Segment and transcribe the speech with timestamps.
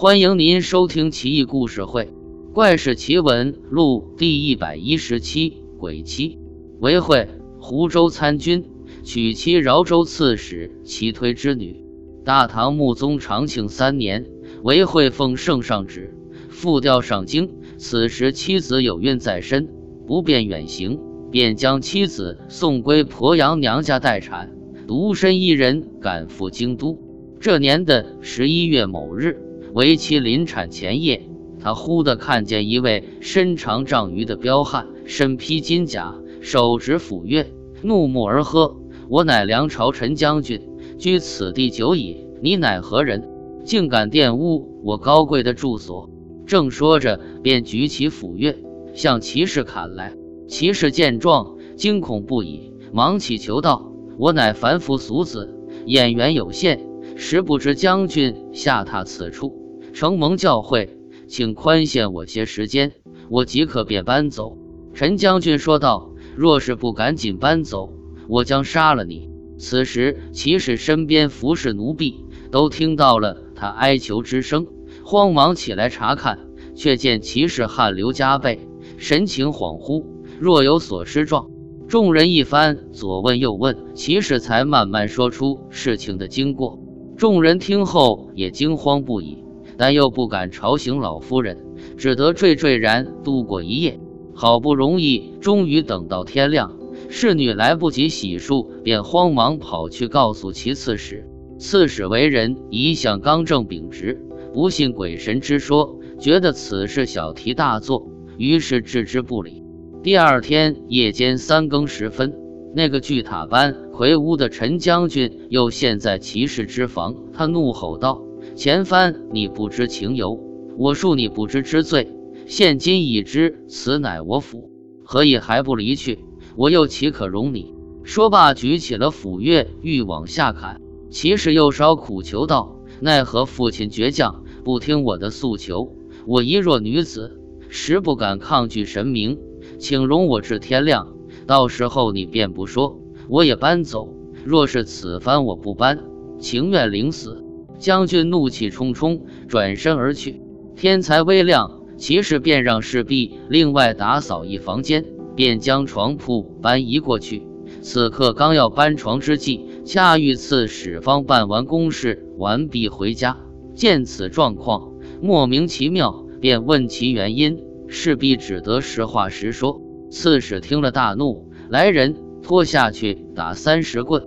[0.00, 2.04] 欢迎您收听《奇异故事会·
[2.54, 6.38] 怪事奇闻录》第一百一十七鬼妻。
[6.78, 8.64] 韦惠，湖州参军，
[9.02, 11.84] 娶妻饶州刺史齐推之女。
[12.24, 14.24] 大唐穆宗长庆三年，
[14.62, 16.14] 韦惠奉圣上旨，
[16.48, 17.50] 复调上京。
[17.76, 19.68] 此时妻子有孕在身，
[20.06, 20.98] 不便远行，
[21.30, 24.50] 便将妻子送归鄱阳娘家待产，
[24.86, 26.98] 独身一人赶赴京都。
[27.38, 29.36] 这年的十一月某日。
[29.72, 31.28] 为妻临产前夜，
[31.60, 37.46] 他忽地看见一位身长丈余的彪悍，身披金甲，手执斧钺，
[37.82, 38.76] 怒目而喝
[39.08, 40.60] ：“我乃梁朝陈将军，
[40.98, 42.26] 居此地久矣。
[42.42, 43.28] 你乃何人？
[43.64, 46.08] 竟敢玷污我高贵的住所！”
[46.46, 48.56] 正说着，便举起斧钺
[48.94, 50.14] 向骑士砍来。
[50.48, 55.54] 骑士见状，惊恐不已，忙祈求道：“我乃凡夫俗子，
[55.86, 56.80] 眼缘有限，
[57.14, 59.58] 实不知将军下榻此处。”
[60.00, 60.88] 承蒙教诲，
[61.28, 62.92] 请宽限我些时间，
[63.28, 64.56] 我即刻便搬走。
[64.94, 67.92] 陈将军说道：“若是不赶紧搬走，
[68.26, 69.28] 我将杀了你。”
[69.60, 74.66] 此时，骑士身边服侍奴婢都听到了他哀求之声，
[75.04, 76.38] 慌忙起来查看，
[76.74, 78.58] 却见骑士汗流浃背，
[78.96, 80.06] 神情恍惚，
[80.38, 81.50] 若有所失状。
[81.88, 86.78] 众人一番左问右问，骑士才慢慢说出事情的经过。
[87.18, 89.44] 众人听后也惊慌不已。
[89.80, 91.56] 但又不敢吵醒老夫人，
[91.96, 93.98] 只得惴惴然度过一夜。
[94.34, 96.76] 好不容易，终于等到天亮，
[97.08, 101.26] 侍女来不及洗漱，便慌忙跑去告诉其刺史。
[101.58, 104.20] 刺史为人一向刚正秉直，
[104.52, 108.06] 不信鬼神之说，觉得此事小题大做，
[108.36, 109.64] 于是置之不理。
[110.02, 112.34] 第二天夜间三更时分，
[112.74, 118.20] 那个巨塔般魁梧的陈将军又现在骑士之房，他怒吼道。
[118.60, 120.38] 前番你不知情由，
[120.76, 122.12] 我恕你不知之罪。
[122.44, 124.70] 现今已知此乃我府，
[125.02, 126.18] 何以还不离去？
[126.56, 127.74] 我又岂可容你？
[128.02, 130.78] 说罢，举起了斧钺，欲往下砍。
[131.08, 135.96] 骑士又稍苦求道：“奈何父亲倔强，不听我的诉求？
[136.26, 139.38] 我一弱女子，实不敢抗拒神明，
[139.78, 141.14] 请容我至天亮，
[141.46, 144.14] 到时候你便不说，我也搬走。
[144.44, 146.04] 若是此番我不搬，
[146.38, 147.42] 情愿领死。”
[147.80, 150.40] 将军怒气冲冲，转身而去。
[150.76, 155.04] 天才微亮，骑士便让侍婢另外打扫一房间，
[155.34, 157.42] 便将床铺搬移过去。
[157.80, 163.38] 此刻刚要搬床之际，恰遇刺史方办完公事完毕回家，
[163.74, 164.92] 见此状况，
[165.22, 167.64] 莫名其妙，便问其原因。
[167.88, 169.80] 侍婢只得实话实说。
[170.10, 174.22] 刺史听了大怒，来人拖下去打三十棍。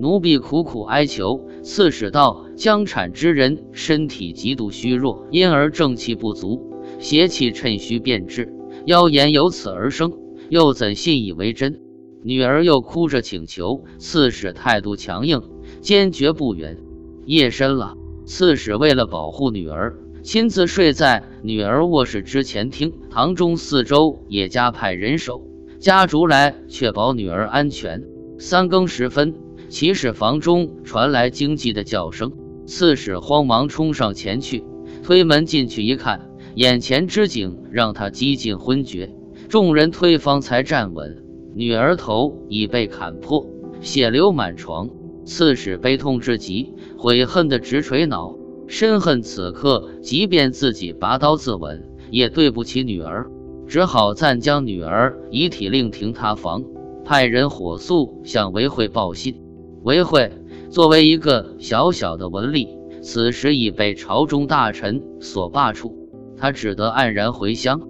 [0.00, 1.48] 奴婢苦苦哀求。
[1.62, 8.52] 刺史道：“将产之人身体极度虚弱，因而正气不足，邪气趁虚变至，
[8.84, 10.12] 妖言由此而生，
[10.48, 11.80] 又怎信以为真？”
[12.24, 15.40] 女儿又哭着请求，刺史态度强硬，
[15.80, 16.76] 坚决不允。
[17.26, 17.94] 夜深了，
[18.26, 22.92] 刺史为了保护女儿，亲自睡在女儿卧室之前厅。
[23.08, 25.46] 堂中四周也加派人手，
[25.78, 28.02] 家族来确保女儿安全。
[28.36, 29.36] 三更时分。
[29.68, 32.32] 起始房中传来惊悸的叫声，
[32.68, 34.62] 刺史慌忙冲上前去，
[35.02, 39.14] 推门进去一看，眼前之景让他几近昏厥。
[39.48, 41.24] 众人推方才站稳，
[41.54, 43.46] 女儿头已被砍破，
[43.80, 44.90] 血流满床。
[45.24, 48.36] 刺史悲痛至极，悔恨的直捶脑，
[48.66, 51.80] 深恨此刻即便自己拔刀自刎，
[52.10, 53.30] 也对不起女儿，
[53.66, 56.62] 只好暂将女儿遗体另停他房，
[57.02, 59.40] 派人火速向韦惠报信。
[59.84, 60.30] 韦惠
[60.70, 62.68] 作为一个小小的文吏，
[63.00, 65.90] 此时已被朝中大臣所罢黜，
[66.36, 67.80] 他只得黯然回乡。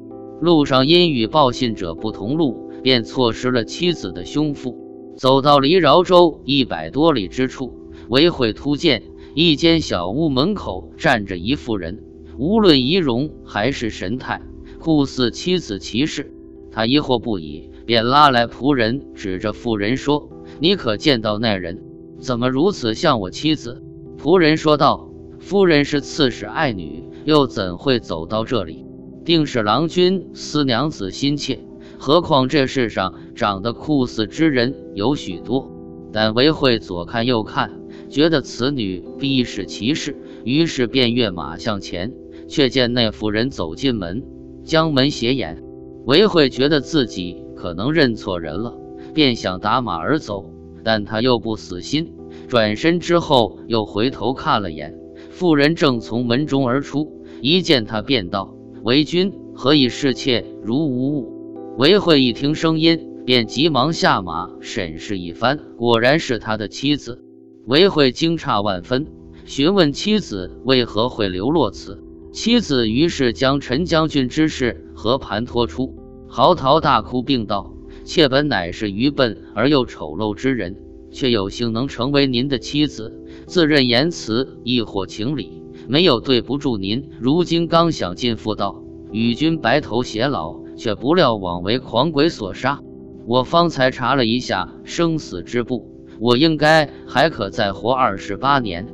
[0.41, 4.77] 路上因与报信者不同路，便错失了妻子的胸腹。
[5.17, 7.73] 走到离饶州一百多里之处，
[8.09, 9.03] 韦惠突见
[9.35, 12.01] 一间小屋门口站着一妇人，
[12.39, 14.41] 无论仪容还是神态，
[14.79, 16.33] 酷似妻子骑士。
[16.71, 20.31] 他疑惑不已，便拉来仆人，指着妇人说。
[20.61, 21.83] 你可见到那人？
[22.21, 23.83] 怎么如此像我妻子？
[24.19, 28.85] 仆人说道：“夫人是刺史爱女，又怎会走到这里？
[29.25, 31.61] 定是郎君思娘子心切。
[31.99, 35.71] 何况这世上长得酷似之人有许多。”
[36.11, 37.71] 但韦惠左看右看，
[38.09, 42.15] 觉得此女必是骑士，于是便跃马向前。
[42.49, 44.25] 却见那妇人走进门，
[44.65, 45.63] 将门斜掩。
[46.07, 48.75] 韦惠觉得自己可能认错人了。
[49.13, 50.51] 便想打马而走，
[50.89, 52.15] 但他又不死心，
[52.47, 54.95] 转身之后又回头看了眼，
[55.31, 67.23] 妇人正从门中而出，一见他便道：“为君何以视妾如无物？”韦慧一听声音，便急忙下马审视一番，果然是他的妻子。
[67.67, 69.09] 韦慧惊诧万分，
[69.45, 72.03] 询问妻子为何会流落此。
[72.33, 75.95] 妻子于是将陈将军之事和盘托出，
[76.29, 77.75] 嚎啕大哭，并道
[78.09, 80.77] ：“妾本乃是愚笨而又丑陋之人，
[81.11, 83.13] 却有幸能成为您的妻子，
[83.47, 87.11] 自认言辞亦或情理，没有对不住您。
[87.21, 88.83] 如今刚想进妇道，
[89.13, 92.81] 与君白头偕老。”却不料枉为狂鬼所杀。
[93.27, 95.91] 我方才查了一下生死之簿，
[96.21, 98.87] 我应该还可再活二十八年，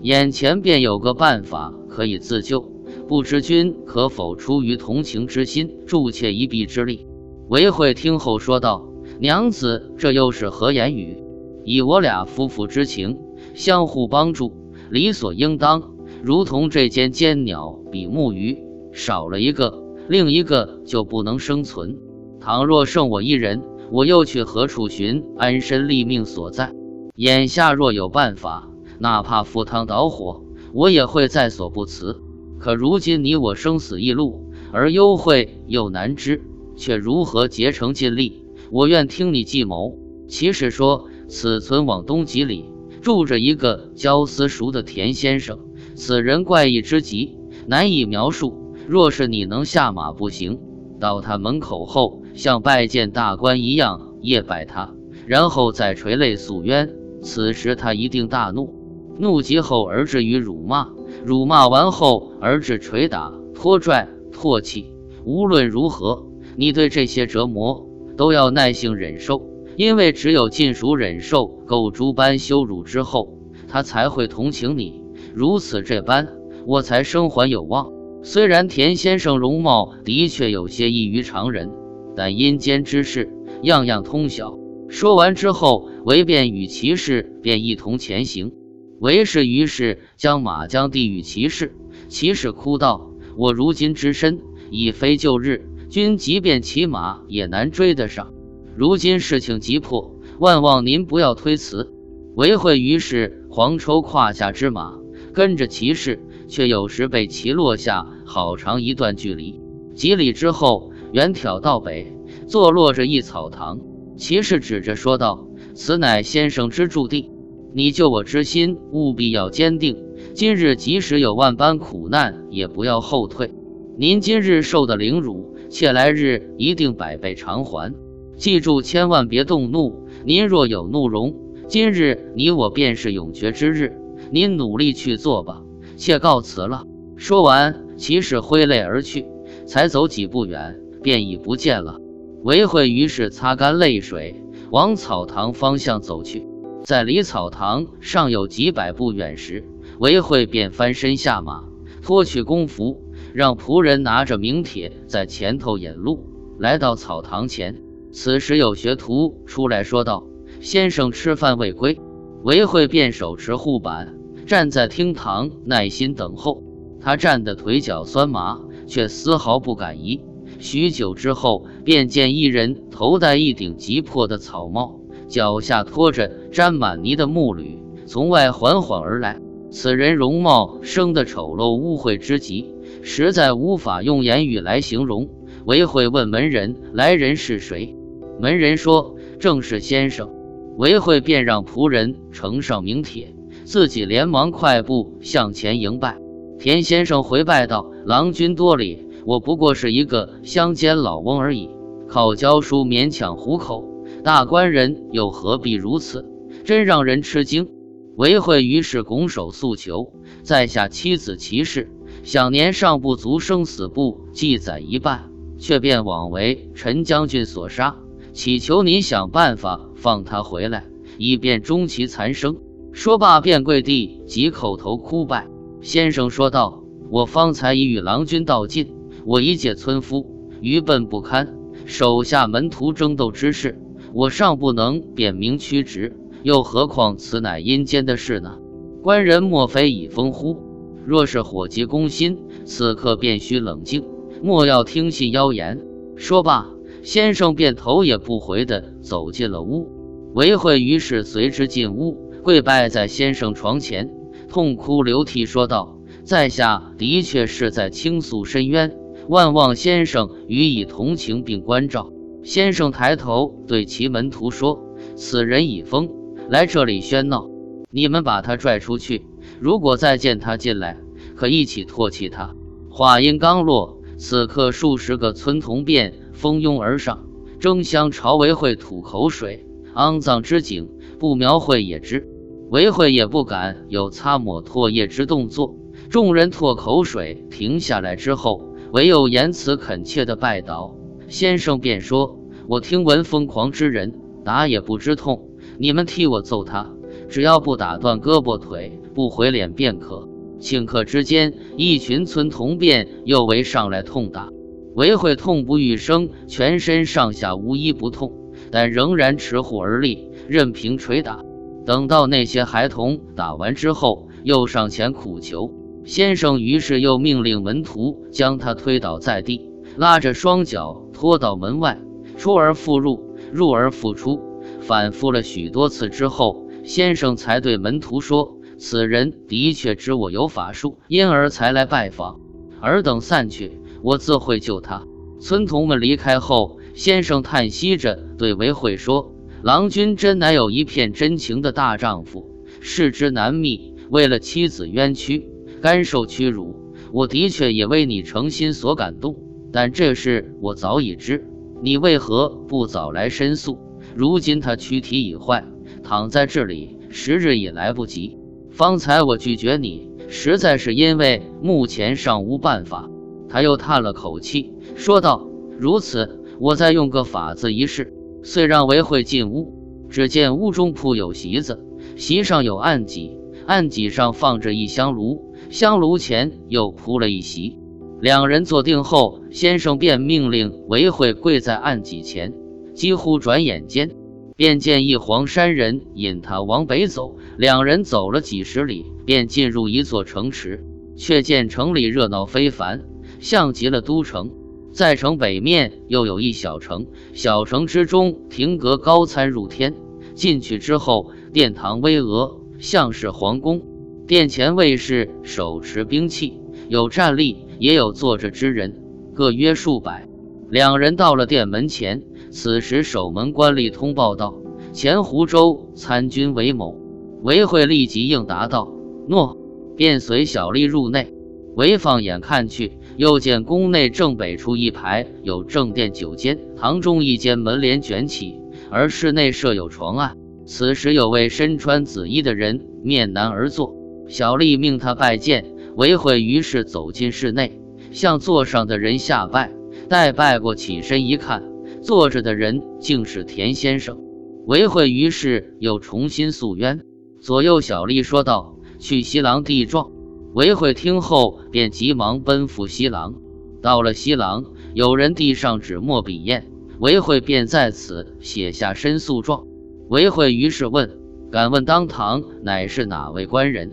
[0.00, 2.72] 眼前便有个办法可以自救，
[3.08, 7.06] 不知君可否出于同情之心助妾一臂之力？
[7.52, 8.88] 韦慧听后说道
[9.20, 11.22] ：“娘子，这又是何言语？
[11.66, 13.18] 以我俩夫妇之情，
[13.52, 14.54] 相互帮助，
[14.88, 15.82] 理所应当。
[16.22, 18.56] 如同这间尖鸟比目鱼，
[18.94, 21.98] 少了一个。”另一个就不能生存。
[22.40, 26.72] 倘若剩我一人，我又去何处寻安身立命所在？
[27.16, 32.22] 眼下若有办法，哪怕赴汤蹈火，我也会在所不辞。
[32.58, 36.40] 可如今你我生死一路，而幽会又难知，
[36.82, 38.44] 却如何竭诚尽力？
[38.72, 39.96] 我愿听你计谋。
[40.26, 42.64] 其实说，此村往东几里，
[43.00, 45.60] 住着一个教私塾的田先生，
[45.94, 47.38] 此人怪异之极，
[47.68, 48.74] 难以描述。
[48.88, 50.58] 若是你能下马步行
[50.98, 54.92] 到他门口后，像拜见大官一样谒拜他，
[55.24, 56.92] 然后再垂泪诉冤，
[57.22, 58.74] 此时他一定大怒，
[59.20, 60.88] 怒极后而至于辱骂，
[61.24, 64.92] 辱骂完后而至捶打、拖拽、唾弃。
[65.24, 66.26] 无论如何，
[66.56, 69.42] 你对这些折磨都要耐性忍受，
[69.76, 73.38] 因为只有尽数忍受狗猪般羞辱之后，
[73.68, 75.02] 他才会同情你。
[75.34, 76.28] 如此这般，
[76.66, 77.90] 我才生还有望。
[78.22, 81.70] 虽然田先生容貌的确有些异于常人，
[82.14, 83.32] 但阴间之事
[83.62, 84.58] 样样通晓。
[84.88, 88.52] 说完之后，韦便与骑士便一同前行。
[89.00, 91.74] 韦氏于是将马缰递与骑士，
[92.08, 94.38] 骑士哭道：“我如今之身
[94.70, 98.32] 已非旧日，君即便骑马也难追得上。
[98.74, 101.92] 如今事情急迫，万望您不要推辞。”
[102.34, 104.94] 韦慧于是黄抽胯下之马，
[105.34, 106.18] 跟着骑士。
[106.48, 109.60] 却有时被骑落下好长一段距离，
[109.94, 112.12] 几里之后，远眺到北，
[112.46, 113.78] 坐落着一草堂。
[114.16, 117.30] 骑士指着说道：“此乃先生之驻地，
[117.74, 119.96] 你救我之心务必要坚定。
[120.34, 123.54] 今日即使有万般苦难，也不要后退。
[123.98, 127.94] 您今日受的凌辱，且来日一定百倍偿还。
[128.36, 130.06] 记住，千万别动怒。
[130.22, 131.34] 您若有怒容，
[131.66, 133.96] 今日你我便是永绝之日。
[134.30, 135.62] 您努力去做吧。”
[135.96, 136.84] 妾告辞了。
[137.16, 139.24] 说完，骑士挥泪而去，
[139.64, 141.98] 才走几步远，便已不见了。
[142.42, 146.46] 韦慧于是擦干泪水，往草堂方向走去。
[146.84, 149.64] 在离草堂尚有几百步远时，
[149.98, 151.64] 韦慧便翻身下马，
[152.02, 153.00] 脱去工服，
[153.34, 156.26] 让仆人拿着名帖在前头引路，
[156.58, 157.82] 来到草堂前。
[158.10, 160.26] 此时有学徒出来说道
[160.60, 161.98] ：“先生吃饭未归。”
[162.44, 164.18] 韦慧便手持护板。
[164.46, 166.62] 站在厅堂，耐心等候。
[167.00, 170.20] 他站得腿脚酸麻，却丝毫不敢移。
[170.58, 179.40] 许久之后，便见一人头戴一顶极破的草帽，脚下拖着沾满泥的木履，从外缓缓而来。
[179.70, 182.71] 此人容貌生得丑陋污秽之极，
[183.02, 185.28] 实在无法用言语来形容。
[185.66, 187.94] 韦慧问门人：“来人是谁？”
[188.40, 190.30] 门人说：“正是先生。”
[190.78, 193.34] 韦慧便让仆人呈上名帖。
[193.64, 196.16] 自己连忙快步向前迎拜，
[196.58, 201.70] 田先生回拜道：“郎君多礼，我不过是一个乡间老翁而已，
[202.08, 203.88] 靠教书勉强糊口。
[204.24, 206.24] 大官人又何必如此？
[206.64, 207.68] 真让人吃惊。”
[208.16, 211.88] 韦慧于是拱手诉求：“在下妻子齐氏，
[212.24, 217.96] 享年尚不足生死簿记载一半，却便枉为陈将军所杀，
[218.32, 220.84] 祈求您想办法放他回来，
[221.18, 222.56] 以便终其残生。”
[222.92, 225.48] 说罢，便跪地即叩头哭拜。
[225.80, 233.80] 先生说道：“我方才已与郎君道尽，我一介村夫，愚笨不堪，手下门徒争斗之事，
[234.12, 238.58] 我尚不能点名屈职，又何况此乃阴间的事呢？
[239.02, 240.56] 官人莫非已疯乎？
[241.06, 244.04] 若是火急攻心，此刻便需冷静，
[244.42, 245.80] 莫要听信妖言。”
[246.16, 246.70] 说罢，
[247.02, 249.90] 先生便头也不回地走进了屋。
[250.34, 252.30] 韦慧于是随之进屋。
[252.42, 254.10] 跪拜在先生床前，
[254.48, 258.96] 痛哭流涕说道：“在下的确是在倾诉深渊，
[259.28, 262.10] 万望先生予以同情并关照。”
[262.42, 264.80] 先生抬头对其门徒说
[265.14, 266.10] ：“此人已疯，
[266.48, 267.48] 来这里喧闹，
[267.92, 269.24] 你们把他拽出去。
[269.62, 270.98] 如果再见他进来，
[271.36, 272.56] 可一起唾弃他。”
[272.90, 277.26] 话音刚落，此刻数十个村童便蜂拥而上，
[277.60, 279.64] 争相朝韦慧吐口水。
[279.94, 280.90] 肮脏之景，
[281.20, 282.28] 不描绘也知。
[282.70, 285.76] 韦慧也不敢有擦抹唾液之动作。
[286.10, 290.96] 众人唾口水停下来之后，唯有言辞恳切的拜倒。
[291.28, 294.12] 先生便说：“我听闻疯狂之人
[294.44, 296.90] 打也不知痛，你们替我揍他，
[297.28, 300.28] 只要不打断胳膊腿，不毁脸便可。”
[300.60, 304.48] 顷刻之间，一群村童便又围上来痛打。
[304.94, 308.32] 韦慧痛不欲生，全身上下无一不痛，
[308.70, 311.42] 但仍然持护而立，任凭捶打。
[311.84, 315.72] 等到那些孩童打完之后，又上前苦求
[316.04, 321.98] 先生，于是又命令门徒将他推倒在地，拉着双脚拖到门外，
[322.36, 324.40] 出而复入，入而复出，
[324.80, 332.40] 反复了许多次之后，先生才对门徒说：“此人的确知我有法术，因而才来拜访。
[332.80, 335.06] 尔等散去。”我自会救他。
[335.40, 342.44] 村童们离开后，先生叹息着对韦慧说：“郎君真乃有一片真情的大丈夫，
[342.80, 343.94] 世之难觅。
[344.10, 345.46] 为了妻子冤屈，
[345.80, 349.36] 甘受屈辱，我的确也为你诚心所感动。
[349.72, 351.46] 但这事我早已知，
[351.80, 353.78] 你为何不早来申诉？
[354.16, 355.64] 如今他躯体已坏，
[356.02, 358.41] 躺在这里，时日已来不及。
[358.72, 363.08] 方才我拒绝你，实在是因为目前尚无办法。”
[363.48, 365.46] 他又叹了口气，说道
[365.78, 369.72] ：“如此，我再用个法子一试。”遂让韦慧进屋，
[370.08, 371.84] 只见屋中铺有席子，
[372.16, 377.78] 席上有案几，案几上放着一香炉，香炉前又铺了一席。
[378.20, 382.52] 两人坐定后，先生便命令韦慧跪在案几前。
[382.94, 384.10] 几乎转眼间，
[384.56, 387.36] 便见一黄山人引他往北走。
[387.56, 390.84] 两人走了几十里，便进入一座城池，
[391.16, 393.04] 却见城里热闹非凡。
[393.38, 394.50] 像极了都城，
[394.92, 399.94] 在城北面又有一小城，小城之中亭阁高参入天。
[400.34, 403.82] 进去之后，殿堂巍峨，像是皇宫。
[404.26, 409.02] 殿前卫士手持兵器，有站立，也有坐着之人，
[409.34, 410.26] 各约数百。
[410.70, 414.54] 两人到了殿门前，此时守门官吏通报道
[414.94, 416.98] ：“前湖州参军韦某。”
[417.42, 418.92] 韦慧立即应答道
[419.28, 419.58] ：“诺。”
[419.96, 421.34] 便随小吏入内。
[421.74, 422.92] 韦放眼看去。
[423.18, 428.58] 又见宫内正北处一排有正殿九间，堂中一间门帘卷起，
[428.90, 430.38] 而室内设有床案。
[430.64, 433.94] 此时有位身穿紫衣的人面南而坐，
[434.28, 435.66] 小吏命他拜见。
[435.94, 437.78] 韦慧于是走进室内，
[438.12, 439.70] 向座上的人下拜。
[440.08, 441.62] 待拜过，起身一看，
[442.00, 444.18] 坐着的人竟是田先生。
[444.66, 447.02] 韦慧于是又重新诉冤。
[447.42, 450.12] 左右小吏说道：“去西廊递状。”
[450.54, 453.34] 韦慧听后，便急忙奔赴西廊。
[453.82, 456.64] 到了西廊，有人递上纸墨笔砚，
[457.00, 459.66] 韦慧便在此写下申诉状。
[460.08, 461.18] 韦慧于是问
[461.50, 463.90] ：“敢问当堂乃是哪位官人？”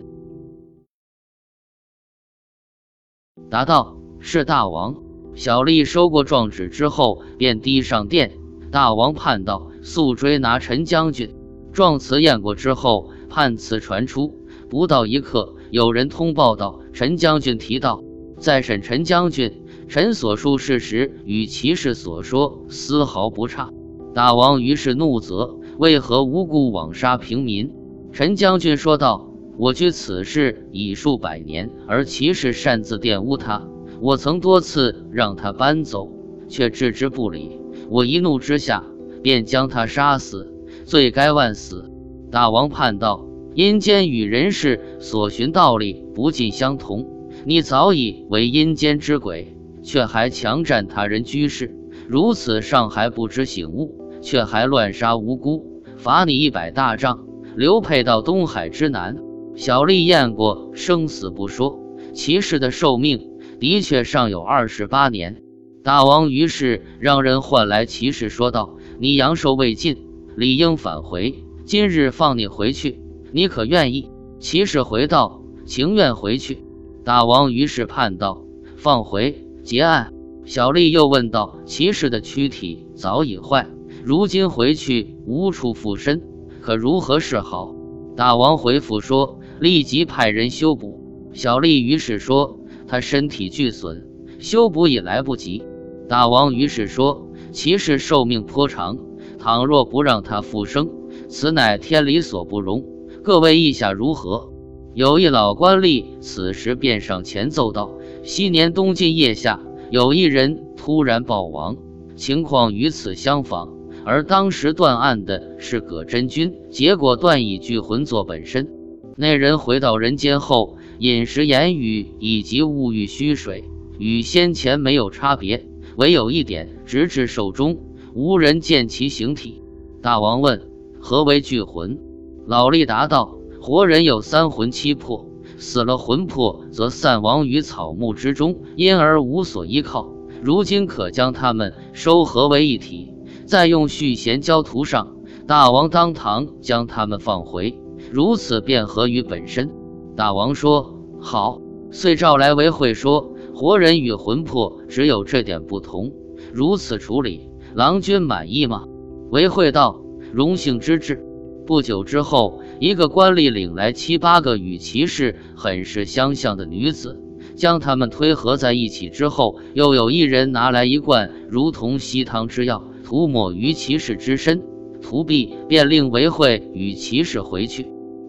[3.50, 5.02] 答道：“是大王。”
[5.34, 8.38] 小吏收过状纸之后，便递上殿。
[8.70, 11.34] 大王判道：“速追拿陈将军。”
[11.72, 14.36] 状词验过之后，判词传出。
[14.68, 15.54] 不到一刻。
[15.70, 18.02] 有人通报道：“陈将军提到，
[18.38, 23.70] 在审陈将军，陈所述事实与骑士所说丝毫不差。”
[24.12, 27.72] 大王于是怒责：“为何无故枉杀平民？”
[28.12, 33.68] 陈将军说道：“我居此事已数百年，而骑士擅自玷污他，
[34.00, 36.10] 我曾多次让他搬走，
[36.48, 37.60] 却置之不理。
[37.88, 38.84] 我一怒之下，
[39.22, 40.52] 便将他杀死，
[40.84, 41.88] 罪该万死。”
[42.30, 43.26] 大王判道。
[43.52, 47.04] 阴间与人世所寻道理不尽相同，
[47.44, 51.74] 你早已为阴间之鬼，却还强占他人居室，
[52.06, 59.16] 如此尚还不知醒悟，却还乱杀无辜，罚你一百大杖，流配到东海之南。
[59.56, 61.80] 小吏验过，生死不说，
[62.14, 63.20] 骑士的寿命
[63.58, 65.42] 的确尚有二十八年。
[65.82, 69.96] 大王于是让人唤来骑士，说道：“你阳寿未尽，
[70.36, 73.00] 理应返回，今日放你回去。”
[73.32, 74.10] 你可愿意？
[74.40, 76.64] 骑士回道：“情愿回去。”
[77.04, 78.44] 大王于是判道
[78.76, 80.12] ：“放回，结案。”
[80.44, 83.68] 小丽又问道：“骑士的躯体早已坏，
[84.02, 86.22] 如今回去无处附身，
[86.60, 87.74] 可如何是好？”
[88.16, 90.98] 大王回复说：“立即派人修补。
[91.32, 94.08] 小丽于是说：“他身体俱损，
[94.40, 95.62] 修补已来不及。”
[96.08, 98.98] 大王于是说：“骑士寿命颇长，
[99.38, 100.90] 倘若不让他复生，
[101.30, 102.84] 此乃天理所不容。
[103.22, 104.52] 各位意下如何？”
[104.92, 107.92] 有一老官吏此时便上前奏道
[108.24, 109.60] ：“昔年冬尽夜下，
[109.90, 111.76] 有一人突然暴亡，
[112.16, 113.70] 情况与此相仿。
[114.04, 118.68] 而当时断案的是葛真君，结果断以聚魂作本身。
[119.16, 123.64] 那人回到人间后，饮食言语以及物欲虚水，
[123.98, 127.78] 与先前没有差别，唯有一点，直至寿终，
[128.14, 129.62] 无人见其形体。”
[130.02, 130.62] 大王问
[131.00, 131.98] ：“何为聚魂？”
[132.46, 133.36] 老吏答道。
[133.62, 135.26] 活人有三魂七魄，
[135.58, 140.08] 死了魂魄则散亡于草木之中，因而无所依靠。
[140.42, 143.12] 如今可将他们收合为一体，
[143.44, 145.14] 再用续弦胶涂上。
[145.46, 147.78] 大王当堂将他们放回，
[148.10, 149.70] 如此便合于本身。
[150.16, 156.14] 大王说好，遂召来为会说：活人与魂魄只有这点不同，
[156.54, 158.86] 如此处理，郎君满意吗？
[159.30, 160.00] 为会道：
[160.32, 161.22] 荣幸之至。
[161.66, 167.20] 不久之后，一个官吏领来七八个与骑士很是相像的女子，
[167.54, 174.62] 将他们推合在一起之后，又有一人拿来一罐如同稀汤之药，涂抹于骑士之身。
[175.00, 177.86] 涂毕，便令韦惠与骑士回去。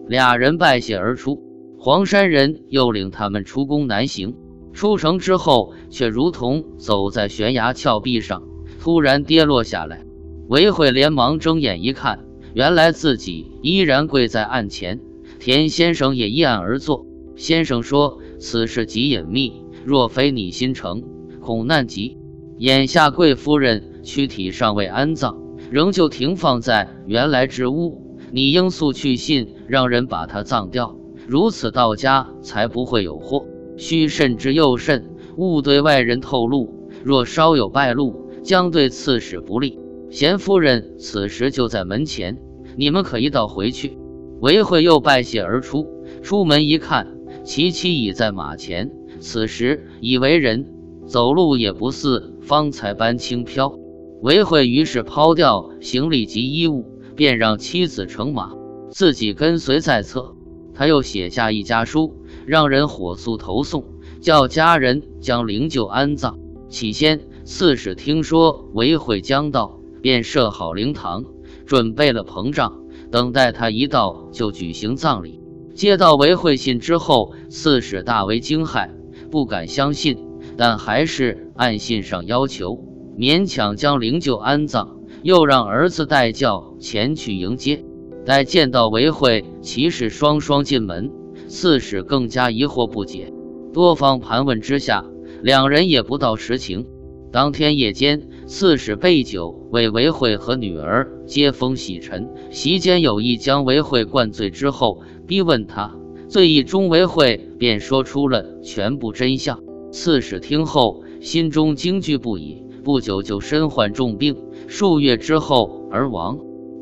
[0.08, 1.42] 俩人拜谢而出。
[1.78, 4.36] 黄山人又领他们出宫南行。
[4.72, 8.42] 出城之后，却如同走在悬崖峭壁上，
[8.80, 10.04] 突然跌落下来。
[10.48, 12.24] 韦惠连忙睁眼一看。
[12.54, 15.00] 原来自己依然跪在案前，
[15.38, 17.06] 田先生也依案而坐。
[17.34, 21.02] 先生说：“此事极隐秘，若非你心诚，
[21.40, 22.18] 恐难及。
[22.58, 25.38] 眼下贵夫人躯体尚未安葬，
[25.70, 28.18] 仍旧停放在原来之屋。
[28.30, 30.94] 你应速去信，让人把她葬掉，
[31.26, 33.46] 如此到家才不会有祸。
[33.78, 35.08] 需慎之又慎，
[35.38, 36.90] 勿对外人透露。
[37.02, 39.78] 若稍有败露，将对刺史不利。”
[40.12, 42.36] 贤夫人此时就在门前，
[42.76, 43.96] 你们可一道回去。
[44.42, 45.86] 韦惠又拜谢而出，
[46.22, 48.90] 出门一看，其妻已在马前。
[49.20, 50.70] 此时已为人，
[51.06, 53.74] 走路也不似方才般轻飘。
[54.20, 56.84] 韦惠于是抛掉行李及衣物，
[57.16, 58.52] 便让妻子乘马，
[58.90, 60.36] 自己跟随在侧。
[60.74, 63.82] 他又写下一家书，让人火速投送，
[64.20, 66.38] 叫家人将灵柩安葬。
[66.68, 69.78] 起先，刺史听说韦惠将到。
[70.02, 71.24] 便设好灵堂，
[71.64, 75.40] 准备了膨胀，等待他一到就举行葬礼。
[75.74, 78.90] 接到韦惠信之后，刺史大为惊骇，
[79.30, 80.18] 不敢相信，
[80.58, 82.78] 但还是按信上要求，
[83.16, 87.84] 勉强将灵柩安葬，又让儿子带轿前去迎接。
[88.26, 91.10] 待见到韦惠，骑士双双进门，
[91.48, 93.32] 刺史更加疑惑不解，
[93.72, 95.04] 多方盘问之下，
[95.42, 96.86] 两人也不道实情。
[97.32, 105.96] 当天夜间，刺史备酒为韦惠和女儿接风洗尘，席间有意将韦惠灌醉之后，逼问他
[106.28, 109.58] 醉意中，韦惠便说出了全部真相。
[109.90, 114.36] 刺史听后，心中惊惧不已，不久就身患重病，
[114.68, 116.38] 数月之后而亡。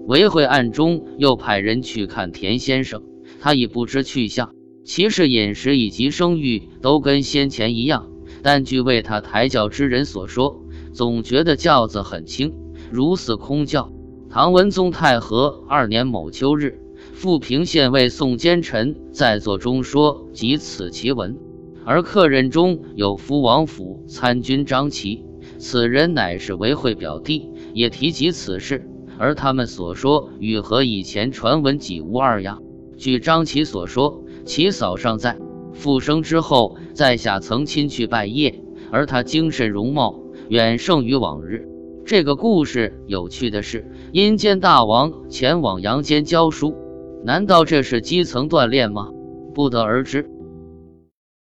[0.08, 3.04] 韦惠暗中又派人去看田先生，
[3.40, 4.50] 他已不知去向。
[4.84, 8.10] 其实饮食以及生育都跟先前一样。
[8.42, 12.53] 但据为他抬轿之人所说，总觉得轿子很轻，
[12.90, 13.92] 如似空轿。
[14.29, 16.81] 唐文宗太和二年某秋日，
[17.14, 21.37] 富平县尉宋奸臣在座中说及此奇闻，
[21.85, 25.24] 而客人中有福王府参军张琪，
[25.59, 28.87] 此人乃是韦惠表弟，也提及此事。
[29.18, 32.62] 而他们所说与和以前传闻几无二样。
[32.96, 35.37] 据张琪所说，其嫂尚在。
[35.72, 38.54] 复生之后，在下曾亲去拜谒，
[38.90, 41.66] 而他精神容貌远胜于往日。
[42.04, 46.74] 这个故事有趣的是，阴间大王前往阳间教书，
[47.24, 49.11] 难道这是基层锻炼吗？
[49.54, 50.28] 不得而知。